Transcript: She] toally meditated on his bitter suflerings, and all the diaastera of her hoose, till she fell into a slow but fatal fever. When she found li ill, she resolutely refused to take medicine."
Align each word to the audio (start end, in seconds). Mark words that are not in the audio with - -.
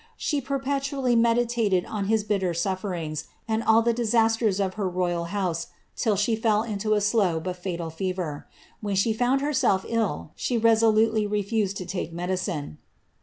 She] 0.17 0.41
toally 0.41 1.15
meditated 1.15 1.85
on 1.85 2.05
his 2.05 2.23
bitter 2.23 2.53
suflerings, 2.55 3.25
and 3.47 3.61
all 3.61 3.83
the 3.83 3.93
diaastera 3.93 4.59
of 4.59 4.73
her 4.73 4.89
hoose, 4.89 5.67
till 5.95 6.15
she 6.15 6.35
fell 6.35 6.63
into 6.63 6.95
a 6.95 7.01
slow 7.01 7.39
but 7.39 7.55
fatal 7.57 7.91
fever. 7.91 8.47
When 8.79 8.95
she 8.95 9.13
found 9.13 9.43
li 9.43 9.53
ill, 9.89 10.31
she 10.35 10.57
resolutely 10.57 11.27
refused 11.27 11.77
to 11.77 11.85
take 11.85 12.11
medicine." 12.11 12.79